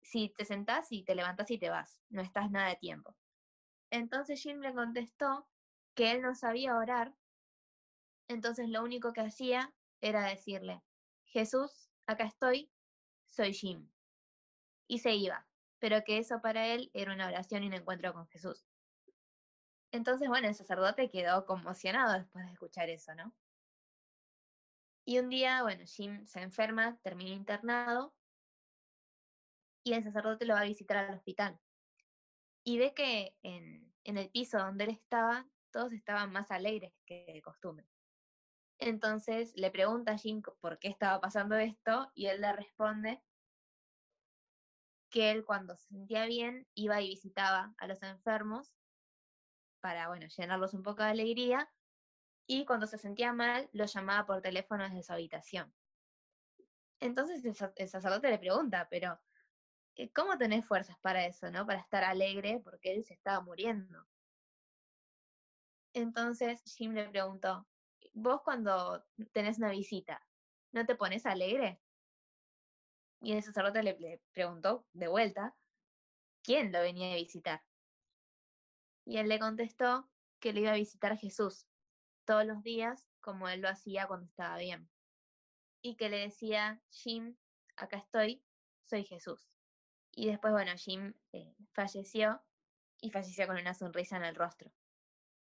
Si 0.00 0.28
te 0.28 0.44
sentás 0.44 0.92
y 0.92 1.02
te 1.02 1.16
levantás 1.16 1.50
y 1.50 1.58
te 1.58 1.70
vas, 1.70 2.00
no 2.08 2.22
estás 2.22 2.52
nada 2.52 2.68
de 2.68 2.76
tiempo. 2.76 3.16
Entonces 3.90 4.40
Jim 4.40 4.60
le 4.60 4.72
contestó 4.72 5.48
que 5.96 6.12
él 6.12 6.22
no 6.22 6.36
sabía 6.36 6.76
orar, 6.76 7.16
entonces 8.28 8.68
lo 8.68 8.84
único 8.84 9.12
que 9.12 9.22
hacía 9.22 9.74
era 10.00 10.22
decirle, 10.28 10.80
Jesús, 11.24 11.90
acá 12.06 12.26
estoy, 12.26 12.70
soy 13.26 13.54
Jim. 13.54 13.90
Y 14.86 15.00
se 15.00 15.16
iba, 15.16 15.48
pero 15.80 16.04
que 16.04 16.18
eso 16.18 16.40
para 16.40 16.68
él 16.68 16.92
era 16.94 17.12
una 17.12 17.26
oración 17.26 17.64
y 17.64 17.66
un 17.66 17.74
encuentro 17.74 18.12
con 18.12 18.28
Jesús. 18.28 18.67
Entonces, 19.90 20.28
bueno, 20.28 20.48
el 20.48 20.54
sacerdote 20.54 21.10
quedó 21.10 21.46
conmocionado 21.46 22.12
después 22.14 22.44
de 22.44 22.52
escuchar 22.52 22.90
eso, 22.90 23.14
¿no? 23.14 23.34
Y 25.04 25.18
un 25.18 25.30
día, 25.30 25.62
bueno, 25.62 25.84
Jim 25.86 26.26
se 26.26 26.42
enferma, 26.42 26.98
termina 27.02 27.30
internado, 27.30 28.14
y 29.88 29.94
el 29.94 30.04
sacerdote 30.04 30.44
lo 30.44 30.54
va 30.54 30.60
a 30.60 30.64
visitar 30.64 30.98
al 30.98 31.14
hospital. 31.14 31.58
Y 32.62 32.78
ve 32.78 32.92
que 32.92 33.34
en, 33.42 33.90
el 34.04 34.30
piso 34.30 34.58
donde 34.58 34.84
él 34.84 34.90
estaba, 34.90 35.48
todos 35.70 35.92
estaban 35.92 36.30
más 36.30 36.50
alegres 36.50 36.92
que 37.06 37.24
de 37.26 37.40
costumbre. 37.40 37.86
Entonces 38.78 39.52
le 39.56 39.70
pregunta 39.70 40.12
a 40.12 40.18
Jim 40.18 40.42
por 40.60 40.78
qué 40.78 40.88
estaba 40.88 41.20
pasando 41.20 41.56
esto 41.56 42.10
y 42.14 42.26
él 42.26 42.42
le 42.42 42.52
responde 42.52 43.22
que 45.10 45.30
él 45.30 45.44
cuando 45.44 45.74
se 45.74 45.88
sentía 45.88 46.26
bien 46.26 46.66
iba 46.74 47.00
y 47.00 47.08
visitaba 47.08 47.74
a 47.78 47.86
los 47.86 48.02
enfermos 48.02 48.74
para, 49.88 50.08
bueno, 50.08 50.26
llenarlos 50.36 50.74
un 50.74 50.82
poco 50.82 51.02
de 51.02 51.08
alegría 51.08 51.66
y 52.46 52.66
cuando 52.66 52.86
se 52.86 52.98
sentía 52.98 53.32
mal 53.32 53.70
lo 53.72 53.86
llamaba 53.86 54.26
por 54.26 54.42
teléfono 54.42 54.84
desde 54.84 55.02
su 55.02 55.14
habitación. 55.14 55.72
Entonces 57.00 57.42
el, 57.42 57.88
sacerdote 57.88 58.28
le 58.28 58.38
pregunta, 58.38 58.86
pero 58.90 59.18
eh, 59.96 60.12
¿cómo 60.12 60.36
tenés 60.36 60.66
fuerzas 60.66 60.98
para 60.98 61.24
eso, 61.24 61.50
no? 61.50 61.64
Para 61.64 61.80
estar 61.80 62.04
alegre 62.04 62.60
porque 62.62 62.92
él 62.92 63.02
se 63.06 63.14
estaba 63.14 63.40
muriendo. 63.40 64.06
Entonces 65.94 66.62
Jim 66.76 66.92
le 66.92 67.08
preguntó, 67.08 67.66
vos 68.12 68.42
cuando 68.42 69.06
tenés 69.32 69.56
una 69.56 69.70
visita, 69.70 70.20
¿no 70.72 70.84
te 70.84 70.96
pones 70.96 71.24
alegre? 71.24 71.80
Y 73.22 73.32
el 73.32 73.42
sacerdote 73.42 73.82
le, 73.82 74.20
preguntó 74.34 74.86
de 74.92 75.08
vuelta, 75.08 75.56
¿quién 76.42 76.72
lo 76.72 76.80
venía 76.82 77.10
a 77.14 77.16
visitar? 77.16 77.62
Y 79.08 79.16
él 79.16 79.28
le 79.30 79.38
contestó 79.38 80.06
que 80.38 80.52
lo 80.52 80.60
iba 80.60 80.72
a 80.72 80.74
visitar 80.74 81.16
Jesús 81.16 81.66
todos 82.26 82.44
los 82.44 82.62
días 82.62 83.08
como 83.20 83.48
él 83.48 83.62
lo 83.62 83.70
hacía 83.70 84.06
cuando 84.06 84.26
estaba 84.26 84.58
bien. 84.58 84.86
Y 85.80 85.96
que 85.96 86.10
le 86.10 86.18
decía, 86.18 86.82
Jim, 86.90 87.34
acá 87.74 87.96
estoy, 87.96 88.44
soy 88.84 89.04
Jesús. 89.04 89.48
Y 90.12 90.26
después, 90.26 90.52
bueno, 90.52 90.72
Jim 90.76 91.14
eh, 91.32 91.54
falleció 91.72 92.42
y 93.00 93.10
falleció 93.10 93.46
con 93.46 93.56
una 93.56 93.72
sonrisa 93.72 94.18
en 94.18 94.24
el 94.24 94.34
rostro. 94.34 94.70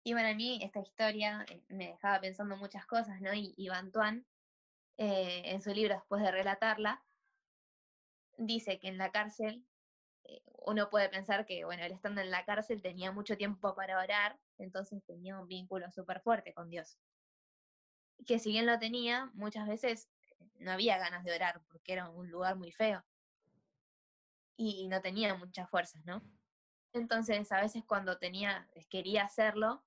Y 0.04 0.14
bueno, 0.14 0.30
a 0.30 0.36
mí 0.36 0.60
esta 0.62 0.80
historia 0.80 1.44
eh, 1.50 1.64
me 1.70 1.88
dejaba 1.88 2.22
pensando 2.22 2.58
muchas 2.58 2.86
cosas, 2.86 3.22
¿no? 3.22 3.34
Y, 3.34 3.56
y 3.58 3.70
Bantuan, 3.70 4.28
eh, 4.98 5.42
en 5.46 5.64
su 5.64 5.72
libro, 5.72 5.96
después 5.96 6.22
de 6.22 6.30
relatarla, 6.30 7.04
dice 8.38 8.78
que 8.78 8.88
en 8.88 9.00
la 9.00 9.12
cárcel 9.12 9.66
uno 10.68 10.90
puede 10.90 11.08
pensar 11.08 11.46
que, 11.46 11.64
bueno, 11.64 11.84
él 11.84 11.94
estando 11.94 12.20
en 12.20 12.30
la 12.30 12.44
cárcel 12.44 12.82
tenía 12.82 13.14
mucho 13.14 13.38
tiempo 13.38 13.74
para 13.74 14.00
orar, 14.00 14.38
entonces 14.58 15.02
tenía 15.06 15.40
un 15.40 15.48
vínculo 15.48 15.90
súper 15.92 16.20
fuerte 16.20 16.54
con 16.54 16.70
Dios. 16.70 17.00
Que 18.26 18.38
si 18.38 18.50
bien 18.52 18.66
lo 18.66 18.78
tenía, 18.78 19.32
muchas 19.34 19.66
veces 19.66 20.10
no 20.60 20.72
había 20.72 20.98
ganas 20.98 21.24
de 21.24 21.34
orar 21.34 21.62
porque 21.70 21.94
era 21.94 22.10
un 22.10 22.30
lugar 22.30 22.58
muy 22.58 22.74
feo 22.74 23.06
y 24.58 24.90
no 24.90 25.02
tenía 25.02 25.36
muchas 25.36 25.70
fuerzas, 25.70 26.04
¿no? 26.04 26.22
Entonces, 26.92 27.50
a 27.54 27.62
veces 27.62 27.86
cuando 27.86 28.18
tenía, 28.18 28.68
quería 28.90 29.24
hacerlo, 29.24 29.86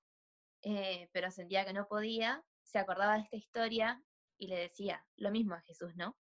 eh, 0.63 1.09
pero 1.11 1.29
sentía 1.29 1.63
que 1.63 1.73
no 1.73 1.87
podía, 1.87 2.43
se 2.63 2.79
acordaba 2.79 3.17
de 3.17 3.23
esta 3.23 3.35
historia 3.35 4.03
y 4.35 4.47
le 4.47 4.57
decía 4.57 5.05
lo 5.15 5.29
mismo 5.29 5.53
a 5.53 5.61
Jesús, 5.61 5.95
¿no? 5.95 6.17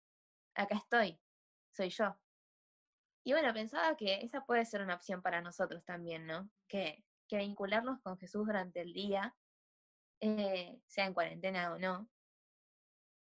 Acá 0.54 0.76
estoy, 0.76 1.20
soy 1.72 1.90
yo. 1.90 2.16
Y 3.24 3.32
bueno, 3.32 3.52
pensaba 3.54 3.96
que 3.96 4.20
esa 4.22 4.44
puede 4.44 4.64
ser 4.64 4.82
una 4.82 4.94
opción 4.94 5.22
para 5.22 5.40
nosotros 5.40 5.84
también, 5.84 6.26
¿no? 6.26 6.50
Que, 6.68 7.04
que 7.28 7.38
vincularnos 7.38 8.00
con 8.02 8.18
Jesús 8.18 8.46
durante 8.46 8.80
el 8.80 8.92
día, 8.92 9.34
eh, 10.20 10.78
sea 10.86 11.06
en 11.06 11.14
cuarentena 11.14 11.72
o 11.72 11.78
no. 11.78 12.08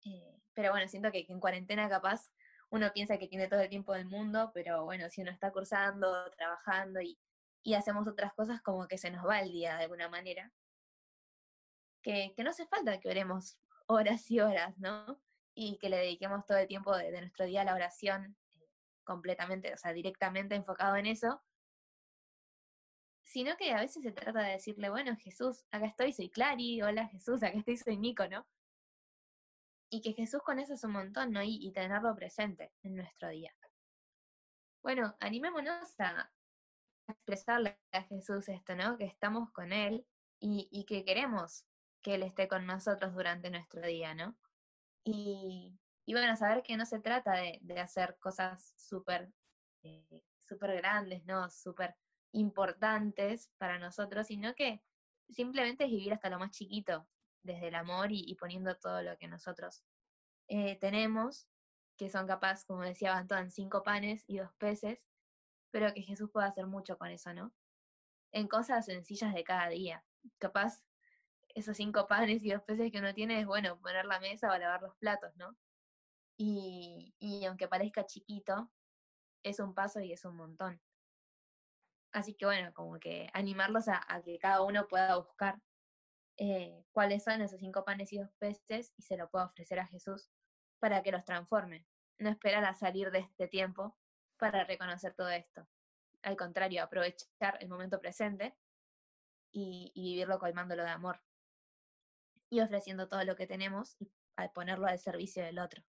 Eh, 0.05 0.41
pero 0.55 0.71
bueno, 0.73 0.89
siento 0.89 1.11
que, 1.13 1.25
en 1.29 1.41
cuarentena 1.41 1.89
capaz 1.89 2.33
uno 2.71 2.93
piensa 2.93 3.19
que 3.19 3.29
tiene 3.29 3.49
todo 3.49 3.61
el 3.61 3.69
tiempo 3.69 3.93
del 3.93 4.07
mundo, 4.07 4.51
pero 4.55 4.85
bueno, 4.85 5.09
si 5.11 5.23
uno 5.23 5.31
está 5.31 5.53
cursando, 5.53 6.31
trabajando 6.33 7.01
y, 7.01 7.19
y 7.63 7.75
hacemos 7.75 8.09
otras 8.09 8.33
cosas, 8.35 8.61
como 8.63 8.89
que 8.89 8.99
se 8.99 9.11
nos 9.11 9.27
va 9.27 9.41
el 9.41 9.53
día 9.53 9.77
de 9.77 9.85
alguna 9.85 10.09
manera 10.09 10.53
que, 12.03 12.35
no 12.39 12.51
hace 12.51 12.67
falta 12.67 13.01
que 13.01 13.09
oremos 13.09 13.59
horas 13.87 14.31
y 14.31 14.41
horas, 14.41 14.77
¿no? 14.79 15.21
Y 15.55 15.79
que 15.79 15.89
le 15.89 15.99
dediquemos 15.99 16.45
todo 16.45 16.59
el 16.59 16.69
tiempo 16.69 16.97
de, 16.97 17.13
nuestro 17.21 17.47
día 17.47 17.63
a 17.63 17.65
la 17.65 17.75
oración 17.75 18.37
completamente, 19.05 19.73
o 19.75 19.77
sea, 19.77 19.93
directamente 19.93 20.55
enfocado 20.55 20.97
en 20.97 21.07
eso, 21.07 21.43
sino 23.25 23.57
que 23.57 23.73
a 23.73 23.81
veces 23.81 24.03
se 24.03 24.13
trata 24.13 24.43
de 24.43 24.53
decirle, 24.53 24.91
bueno, 24.91 25.17
Jesús, 25.17 25.65
acá 25.71 25.87
estoy, 25.87 26.13
soy 26.13 26.31
Clary, 26.31 26.83
hola 26.83 27.09
Jesús, 27.09 27.43
acá 27.43 27.57
estoy, 27.57 27.77
soy 27.77 27.97
Nico, 27.97 28.27
¿no? 28.29 28.47
Y 29.91 30.01
que 30.01 30.13
Jesús 30.13 30.43
con 30.43 30.59
eso 30.59 30.75
es 30.75 30.85
un 30.85 30.93
montón, 30.93 31.33
¿no? 31.33 31.43
Y, 31.43 31.59
y 31.61 31.73
tenerlo 31.73 32.15
presente 32.15 32.73
en 32.83 32.97
nuestro 32.97 33.29
día. 33.29 33.55
Bueno, 34.83 35.17
animémonos 35.21 35.99
a 36.01 36.31
expresarle 37.09 37.79
a 37.93 38.03
Jesús 38.03 38.49
esto, 38.49 38.75
¿no? 38.75 38.97
Que 38.97 39.05
estamos 39.05 39.51
con 39.53 39.73
Él 39.73 40.07
y, 40.41 40.69
y 40.71 40.85
que 40.85 41.05
queremos 41.05 41.65
que 42.03 42.17
Él 42.17 42.23
esté 42.23 42.49
con 42.49 42.67
nosotros 42.67 43.15
durante 43.15 43.51
nuestro 43.51 43.81
día, 43.83 44.15
¿no? 44.15 44.37
Y, 45.05 45.79
y 46.05 46.15
bueno, 46.15 46.37
saber 46.37 46.63
que 46.63 46.77
no 46.77 46.87
se 46.87 47.01
trata 47.01 47.33
de, 47.33 47.59
de 47.63 47.81
hacer 47.81 48.17
cosas 48.19 48.75
súper 48.77 49.33
eh, 49.83 50.23
grandes, 50.59 51.25
¿no? 51.25 51.49
Súper 51.51 51.97
importantes 52.33 53.51
para 53.59 53.79
nosotros, 53.79 54.27
sino 54.27 54.55
que 54.55 54.83
simplemente 55.29 55.85
es 55.85 55.91
vivir 55.91 56.13
hasta 56.13 56.31
lo 56.31 56.39
más 56.39 56.51
chiquito, 56.51 57.09
desde 57.43 57.69
el 57.69 57.75
amor 57.75 58.09
y, 58.11 58.35
poniendo 58.37 58.77
todo 58.77 59.03
lo 59.03 59.17
que 59.19 59.29
nosotros 59.29 59.83
eh, 60.49 60.79
tenemos, 60.79 61.49
que 61.97 62.09
son 62.09 62.27
capaz, 62.27 62.65
como 62.65 62.83
decía 62.83 63.13
Bantuan, 63.13 63.51
cinco 63.51 63.83
panes 63.83 64.25
y 64.27 64.39
dos 64.39 64.53
peces, 64.59 65.01
pero 65.71 65.93
que 65.95 66.03
Jesús 66.03 66.31
pueda 66.31 66.47
hacer 66.47 66.67
mucho 66.67 66.99
con 66.99 67.09
eso, 67.09 67.33
¿no? 67.35 67.53
En 68.33 68.49
cosas 68.49 68.87
sencillas 68.87 69.35
de 69.35 69.45
cada 69.45 69.69
día. 69.69 70.05
Capaz 70.39 70.83
esos 71.55 71.77
cinco 71.77 72.07
panes 72.07 72.45
y 72.45 72.51
dos 72.51 72.63
peces 72.63 72.91
que 72.91 72.99
uno 72.99 73.15
tiene 73.15 73.41
es, 73.41 73.47
bueno, 73.47 73.79
poner 73.81 74.07
la 74.07 74.21
mesa 74.21 74.53
o 74.53 74.59
lavar 74.59 74.83
los 74.83 74.97
platos, 74.97 75.35
¿no? 75.37 75.57
Y, 76.37 77.15
aunque 77.47 77.69
parezca 77.69 78.07
chiquito, 78.07 78.71
es 79.43 79.61
un 79.61 79.75
paso 79.75 80.01
y 80.01 80.13
es 80.13 80.25
un 80.25 80.37
montón. 80.37 80.81
Así 82.13 82.35
que 82.35 82.45
bueno, 82.45 82.73
como 82.75 82.99
que 82.99 83.31
animarlos 83.33 83.89
a, 83.89 84.23
que 84.25 84.39
cada 84.39 84.63
uno 84.63 84.87
pueda 84.89 85.17
buscar 85.17 85.61
eh, 86.37 86.85
cuáles 86.93 87.25
son 87.25 87.41
esos 87.41 87.61
cinco 87.61 87.85
panes 87.85 88.13
y 88.13 88.19
dos 88.19 88.31
peces 88.39 88.93
y 88.97 89.03
se 89.03 89.17
lo 89.17 89.31
pueda 89.31 89.47
ofrecer 89.47 89.79
a 89.79 89.87
Jesús 89.87 90.31
para 90.79 91.03
que 91.03 91.13
los 91.13 91.25
transforme. 91.25 91.87
No 92.19 92.29
esperar 92.29 92.65
a 92.65 92.75
salir 92.75 93.11
de 93.11 93.21
este 93.21 93.49
tiempo 93.49 93.97
para 94.37 94.65
reconocer 94.65 95.15
todo 95.15 95.31
esto. 95.31 95.67
Al 96.23 96.37
contrario, 96.37 96.83
aprovechar 96.83 97.57
el 97.61 97.69
momento 97.69 97.99
presente 98.01 98.57
y, 99.53 99.91
y 99.95 100.15
vivirlo 100.15 100.39
colmándolo 100.39 100.83
de 100.83 100.91
amor 100.91 101.21
y 102.51 102.61
ofreciendo 102.61 103.09
todo 103.09 103.25
lo 103.25 103.35
que 103.35 103.47
tenemos 103.47 103.97
y 103.99 104.13
al 104.37 104.53
ponerlo 104.53 104.87
al 104.87 104.99
servicio 104.99 105.43
del 105.43 105.59
otro. 105.59 105.83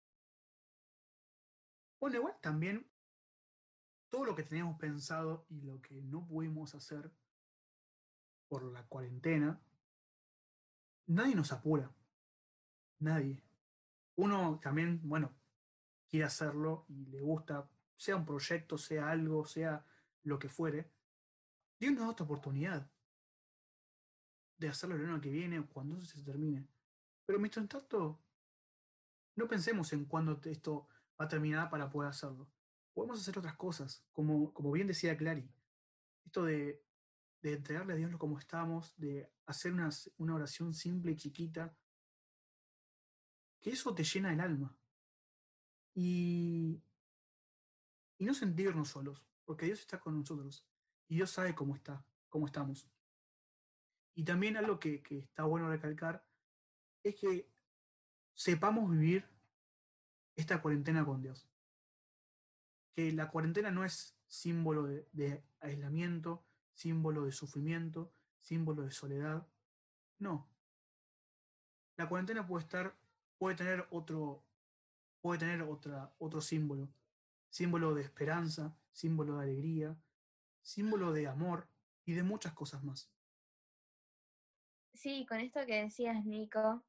Bueno, 2.01 2.17
igual 2.17 2.36
también 2.41 2.89
todo 4.10 4.25
lo 4.25 4.36
que 4.36 4.41
teníamos 4.41 4.79
pensado 4.79 5.46
y 5.50 5.62
lo 5.62 5.79
que 5.84 6.01
no 6.01 6.25
pudimos 6.25 6.74
hacer 6.74 7.12
por 8.48 8.63
la 8.63 8.84
cuarentena, 8.88 9.62
nadie 11.05 11.36
nos 11.36 11.51
apura. 11.51 11.93
Nadie. 12.98 13.43
Uno 14.15 14.60
también, 14.63 15.00
bueno, 15.03 15.31
quiere 16.10 16.25
hacerlo 16.25 16.86
y 16.89 17.05
le 17.05 17.22
gusta, 17.22 17.70
sea 17.96 18.15
un 18.15 18.25
proyecto, 18.25 18.79
sea 18.79 19.12
algo, 19.12 19.46
sea 19.46 19.86
lo 20.24 20.39
que 20.39 20.50
fuere. 20.50 20.91
Dios 21.79 21.93
nos 21.93 22.05
da 22.05 22.10
esta 22.10 22.24
oportunidad 22.24 22.89
de 24.58 24.70
hacerlo 24.70 24.96
el 24.96 25.05
año 25.05 25.22
que 25.22 25.29
viene 25.29 25.60
o 25.60 25.67
cuando 25.67 26.01
se 26.01 26.24
termine. 26.24 26.67
Pero 27.27 27.38
mientras 27.38 27.67
tanto, 27.70 28.20
no 29.36 29.48
pensemos 29.48 29.93
en 29.93 30.05
cuándo 30.05 30.39
esto 30.43 30.88
va 31.22 31.25
a 31.25 31.30
terminar 31.30 31.70
para 31.70 31.90
poder 31.90 32.10
hacerlo. 32.10 32.50
podemos 32.94 33.22
hacer 33.22 33.38
otras 33.38 33.56
cosas, 33.56 34.04
como, 34.12 34.51
como 34.54 34.72
bien 34.72 34.88
decía 34.88 35.16
Clary. 35.16 35.48
Esto 36.25 36.44
de, 36.44 36.84
de 37.42 37.54
entregarle 37.54 37.94
a 37.94 37.96
Dios 37.96 38.16
como 38.18 38.40
estamos, 38.40 38.98
de 38.98 39.32
hacer 39.46 39.72
una, 39.72 39.90
una 40.18 40.36
oración 40.36 40.74
simple 40.74 41.12
y 41.12 41.16
chiquita, 41.16 41.78
que 43.60 43.70
eso 43.70 43.94
te 43.94 44.04
llena 44.04 44.34
el 44.34 44.40
alma. 44.40 44.75
Y, 45.94 46.82
y 48.18 48.25
no 48.25 48.34
sentirnos 48.34 48.90
solos, 48.90 49.24
porque 49.46 49.68
Dios 49.68 49.80
está 49.80 50.00
con 50.00 50.18
nosotros 50.18 50.66
y 51.08 51.16
Dios 51.16 51.30
sabe 51.30 51.54
cómo 51.54 51.75
está, 51.75 52.04
cómo 52.30 52.48
estamos. 52.48 52.90
Y 54.16 54.24
también 54.24 54.58
algo 54.58 54.80
que, 54.80 55.04
que 55.04 55.20
está 55.20 55.44
bueno 55.44 55.70
recalcar 55.70 56.25
es 57.04 57.16
que 57.16 57.48
sepamos 58.34 58.90
vivir 58.90 59.30
esta 60.41 60.62
cuarentena 60.62 61.05
con 61.05 61.21
Dios. 61.21 61.48
Que 62.93 63.12
la 63.12 63.29
cuarentena 63.29 63.71
no 63.71 63.86
es 63.86 64.17
símbolo 64.27 64.83
de, 64.83 65.43
aislamiento, 65.60 66.43
símbolo 66.74 67.25
de 67.25 67.31
sufrimiento, 67.31 68.13
símbolo 68.39 68.83
de 68.83 68.91
soledad. 68.91 69.48
No. 70.19 70.50
La 71.95 72.10
cuarentena 72.10 72.45
puede 72.45 72.63
estar, 72.63 72.98
puede 73.38 73.55
tener 73.55 73.88
otro, 73.91 74.43
puede 75.21 75.39
tener 75.39 75.62
otra, 75.62 76.13
otro 76.17 76.41
símbolo. 76.41 76.89
Símbolo 77.50 77.93
de 77.93 78.01
esperanza, 78.01 78.75
símbolo 78.91 79.38
de 79.38 79.43
alegría, 79.43 79.98
símbolo 80.62 81.12
de 81.13 81.27
amor 81.27 81.67
y 82.05 82.13
de 82.13 82.24
muchas 82.24 82.53
cosas 82.53 82.83
más. 82.83 83.12
Sí, 84.93 85.25
con 85.27 85.39
esto 85.39 85.65
que 85.65 85.83
decías, 85.83 86.25
Nico, 86.25 86.83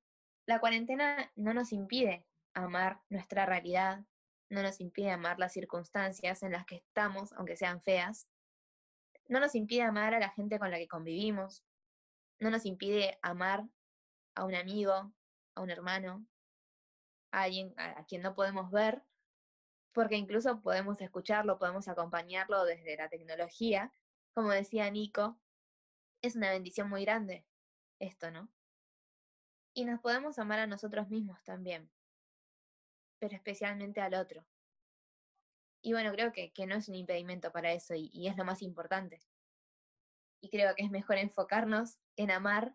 la 0.47 0.61
cuarentena 0.61 1.31
no 1.37 1.55
nos 1.55 1.73
impide 1.73 2.27
amar 2.55 3.01
nuestra 3.09 3.47
realidad, 3.47 4.05
no 4.51 4.63
nos 4.63 4.81
impide 4.81 5.11
amar 5.11 5.39
las 5.39 5.53
circunstancias 5.53 6.43
en 6.43 6.53
las 6.53 6.67
que 6.67 6.77
estamos, 6.77 7.33
aunque 7.35 7.57
sean 7.57 7.83
feas, 7.83 8.29
no 9.29 9.41
nos 9.41 9.55
impide 9.55 9.83
amar 9.83 10.15
a 10.15 10.21
la 10.21 10.31
gente 10.31 10.59
con 10.59 10.71
la 10.71 10.79
que 10.79 10.89
convivimos, 10.89 11.65
no 12.39 12.51
nos 12.51 12.67
impide 12.67 13.19
amar 13.23 13.65
a 14.35 14.45
un 14.45 14.55
amigo, 14.55 15.13
a 15.55 15.61
un 15.61 15.71
hermano, 15.71 16.27
a 17.31 17.43
alguien 17.43 17.73
a 17.79 18.05
quien 18.05 18.23
no 18.23 18.35
podemos 18.35 18.71
ver, 18.71 19.03
porque 19.93 20.17
incluso 20.17 20.61
podemos 20.61 21.01
escucharlo, 21.01 21.59
podemos 21.59 21.89
acompañarlo 21.89 22.65
desde 22.65 22.97
la 22.97 23.09
tecnología. 23.09 23.93
Como 24.35 24.51
decía 24.51 24.91
Nico, 24.91 25.39
es 26.23 26.37
una 26.37 26.51
bendición 26.51 26.89
muy 26.89 27.05
grande 27.05 27.47
esto, 27.99 28.31
¿no? 28.31 28.49
Y 29.75 29.85
nos 29.85 30.01
podemos 30.01 30.39
amar 30.39 30.59
a 30.59 30.67
nosotros 30.67 31.09
mismos 31.09 31.43
también, 31.45 31.91
pero 33.23 33.37
especialmente 33.37 34.01
al 34.01 34.15
otro. 34.15 34.45
Y 35.81 35.93
bueno, 35.93 36.11
creo 36.11 36.33
que, 36.33 36.53
que 36.53 36.67
no 36.67 36.75
es 36.75 36.89
un 36.89 36.97
impedimento 36.97 37.53
para 37.53 37.71
eso 37.71 37.95
y, 37.95 38.27
es 38.27 38.37
lo 38.37 38.45
más 38.45 38.63
importante. 38.63 39.23
Y 40.41 40.51
creo 40.51 40.75
que 40.75 40.83
es 40.83 40.91
mejor 40.91 41.19
enfocarnos 41.19 41.99
en 42.17 42.33
amar 42.33 42.75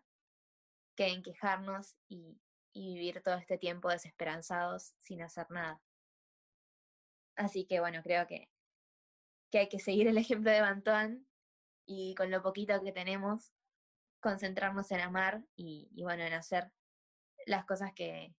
que 0.96 1.08
en 1.08 1.22
quejarnos 1.22 1.96
y, 2.08 2.40
y 2.72 2.94
vivir 2.94 3.20
todo 3.22 3.34
este 3.34 3.58
tiempo 3.58 3.90
desesperanzados 3.90 4.94
sin 5.00 5.20
hacer 5.20 5.50
nada. 5.50 5.82
Así 7.36 7.66
que 7.66 7.80
bueno, 7.80 8.02
creo 8.02 8.26
que, 8.26 8.48
que 9.50 9.58
hay 9.58 9.68
que 9.68 9.80
seguir 9.80 10.08
el 10.08 10.16
ejemplo 10.16 10.50
de 10.50 10.62
Bantuan 10.62 11.26
y 11.84 12.14
con 12.14 12.30
lo 12.30 12.42
poquito 12.42 12.82
que 12.82 12.92
tenemos, 12.92 13.52
concentrarnos 14.20 14.90
en 14.92 15.00
amar 15.00 15.44
y, 15.56 15.90
y 15.92 16.04
bueno, 16.04 16.22
en 16.22 16.32
hacer 16.32 16.72
las 17.44 17.66
cosas 17.66 17.92
que, 17.92 18.34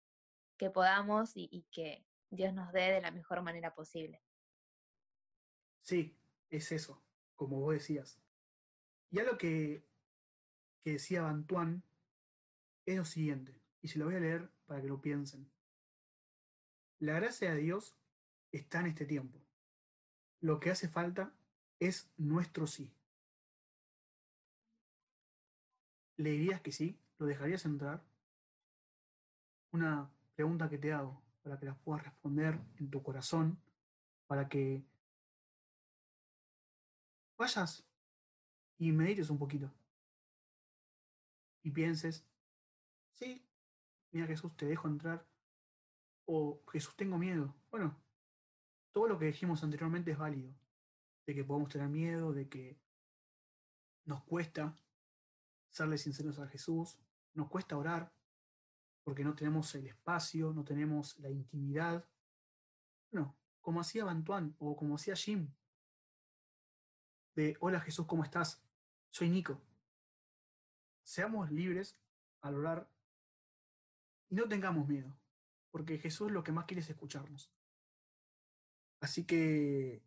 que 0.59 0.71
podamos 0.71 1.33
y, 1.35 1.65
que 1.71 2.05
Dios 2.31 2.53
nos 2.53 2.73
dé 2.73 2.93
de 2.93 3.01
la 3.01 3.11
mejor 3.11 3.43
manera 3.43 3.75
posible. 3.75 4.23
Sí, 5.81 6.19
es 6.51 6.73
eso, 6.73 7.03
como 7.37 7.61
vos 7.61 7.73
decías. 7.73 8.21
Y 9.11 9.21
algo 9.21 9.39
que, 9.39 9.87
que 10.83 10.93
decía 10.93 11.23
Bantuan 11.23 11.83
es 12.85 12.97
lo 12.97 13.05
siguiente, 13.05 13.63
y 13.81 13.89
se 13.89 13.99
lo 13.99 14.07
voy 14.07 14.17
a 14.17 14.21
leer 14.21 14.51
para 14.67 14.83
que 14.83 14.89
lo 14.89 15.01
piensen. 15.01 15.51
La 16.99 17.15
gracia 17.15 17.55
de 17.55 17.61
Dios 17.61 17.97
está 18.53 18.81
en 18.81 18.87
este 18.87 19.07
tiempo. 19.07 19.41
Lo 20.41 20.61
que 20.61 20.71
hace 20.71 20.89
falta 20.89 21.33
es 21.79 22.11
nuestro 22.17 22.67
sí. 22.67 22.93
¿Le 26.17 26.31
dirías 26.31 26.61
que 26.61 26.73
sí? 26.73 26.99
¿Lo 27.19 27.27
dejarías 27.27 27.65
entrar? 27.65 28.05
Una 29.71 30.11
pregunta 30.39 30.69
que 30.69 30.79
te 30.79 30.93
hago 30.93 31.21
para 31.43 31.59
que 31.59 31.67
las 31.67 31.77
puedas 31.79 32.05
responder 32.05 32.61
en 32.77 32.89
tu 32.89 33.03
corazón, 33.03 33.61
para 34.29 34.49
que 34.49 34.87
vayas 37.37 37.85
y 38.79 38.93
medites 38.93 39.31
un 39.31 39.39
poquito 39.39 39.69
y 41.65 41.73
pienses, 41.73 42.25
sí, 43.15 43.45
mira 44.13 44.29
Jesús, 44.29 44.57
te 44.57 44.67
dejo 44.67 44.87
entrar, 44.87 45.27
o 46.25 46.63
Jesús, 46.71 46.95
tengo 46.95 47.19
miedo. 47.19 47.57
Bueno, 47.73 48.01
todo 48.93 49.09
lo 49.09 49.19
que 49.19 49.27
dijimos 49.27 49.65
anteriormente 49.65 50.13
es 50.13 50.19
válido, 50.19 50.55
de 51.27 51.35
que 51.35 51.43
podemos 51.43 51.69
tener 51.69 51.89
miedo, 51.89 52.33
de 52.33 52.49
que 52.49 52.81
nos 54.05 54.23
cuesta 54.23 54.73
serle 55.69 55.99
sinceros 55.99 56.39
a 56.39 56.47
Jesús, 56.47 56.97
nos 57.35 57.49
cuesta 57.49 57.77
orar, 57.77 58.17
porque 59.09 59.25
no 59.25 59.35
tenemos 59.35 59.75
el 59.75 59.87
espacio, 59.87 60.53
no 60.53 60.63
tenemos 60.65 61.19
la 61.19 61.31
intimidad. 61.31 62.07
Bueno, 63.11 63.35
como 63.63 63.81
hacía 63.81 64.05
Bantuan 64.05 64.55
o 64.59 64.77
como 64.77 64.97
hacía 64.97 65.17
Jim, 65.17 65.51
de 67.35 67.57
Hola 67.61 67.81
Jesús, 67.81 68.05
¿cómo 68.05 68.23
estás? 68.23 68.63
Soy 69.09 69.31
Nico. 69.31 69.63
Seamos 71.05 71.51
libres 71.51 71.97
al 72.43 72.57
orar 72.57 72.91
y 74.29 74.35
no 74.35 74.47
tengamos 74.47 74.87
miedo, 74.87 75.17
porque 75.71 75.97
Jesús 75.97 76.31
lo 76.31 76.45
que 76.45 76.53
más 76.53 76.67
quiere 76.67 76.83
es 76.83 76.91
escucharnos. 76.91 77.51
Así 79.01 79.25
que 79.25 80.03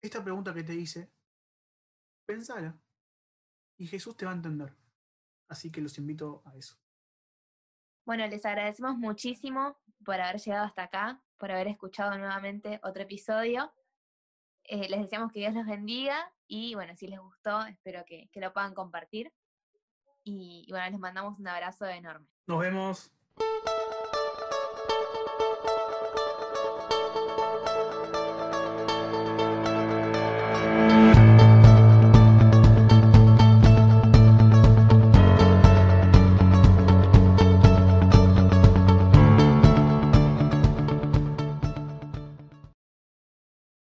esta 0.00 0.22
pregunta 0.22 0.54
que 0.54 0.62
te 0.62 0.76
hice, 0.76 1.10
pensala 2.24 2.80
y 3.78 3.88
Jesús 3.88 4.16
te 4.16 4.26
va 4.26 4.30
a 4.30 4.36
entender. 4.36 4.76
Así 5.48 5.72
que 5.72 5.80
los 5.80 5.98
invito 5.98 6.44
a 6.44 6.56
eso. 6.56 6.80
Bueno, 8.10 8.26
les 8.26 8.44
agradecemos 8.44 8.96
muchísimo 8.96 9.78
por 10.04 10.20
haber 10.20 10.40
llegado 10.40 10.66
hasta 10.66 10.82
acá, 10.82 11.22
por 11.38 11.52
haber 11.52 11.68
escuchado 11.68 12.18
nuevamente 12.18 12.80
otro 12.82 13.04
episodio. 13.04 13.72
Eh, 14.64 14.88
les 14.88 15.02
deseamos 15.02 15.30
que 15.30 15.38
Dios 15.38 15.54
los 15.54 15.64
bendiga 15.64 16.18
y 16.48 16.74
bueno, 16.74 16.96
si 16.96 17.06
les 17.06 17.20
gustó, 17.20 17.64
espero 17.66 18.04
que, 18.04 18.28
lo 18.34 18.52
puedan 18.52 18.74
compartir. 18.74 19.32
Y 20.24 20.66
bueno, 20.70 20.90
les 20.90 20.98
mandamos 20.98 21.38
un 21.38 21.46
abrazo 21.46 21.86
enorme. 21.86 22.26
Nos 22.48 22.58
vemos. 22.58 23.12